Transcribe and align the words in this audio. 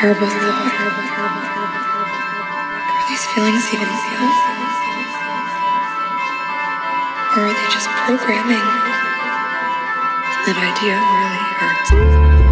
terrible 0.00 0.26
thought. 0.28 0.72
Are 2.88 3.04
these 3.10 3.24
feelings 3.36 3.68
even 3.68 3.84
real? 3.84 4.28
Or 7.36 7.44
are 7.44 7.52
they 7.52 7.68
just 7.68 7.88
programming? 8.08 8.64
That 10.46 10.56
idea 10.56 10.96
really 10.96 11.44
hurts. 11.60 12.49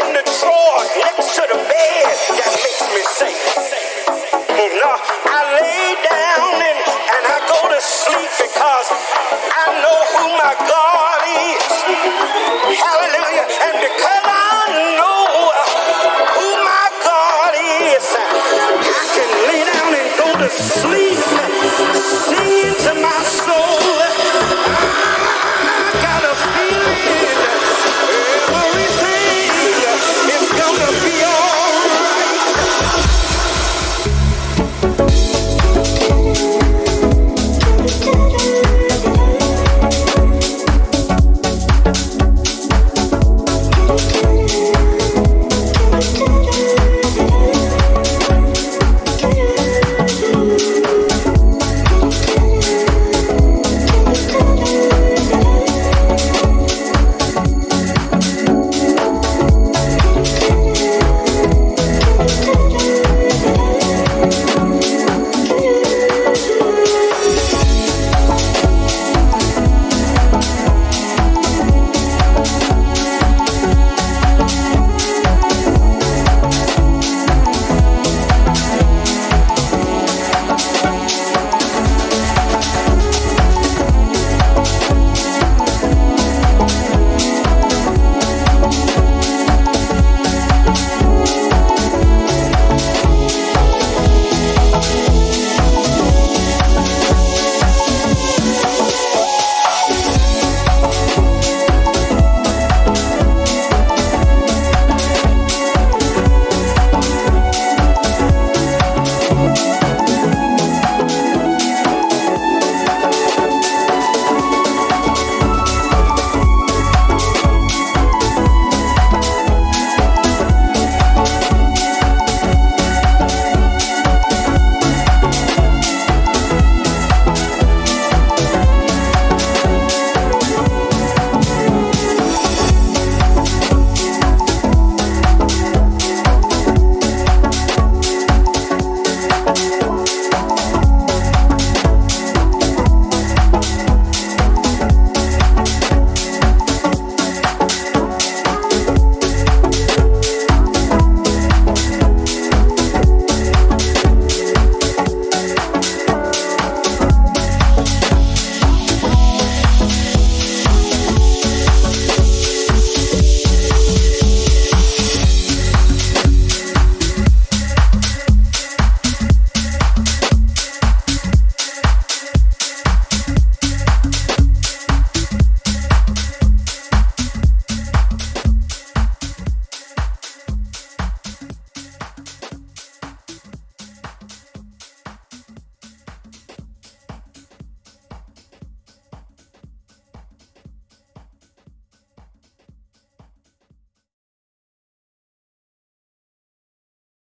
In 0.00 0.12
the 0.12 0.22
drawer 0.40 0.78
next 1.00 1.34
to 1.36 1.42
the 1.48 1.58
bed 1.68 2.43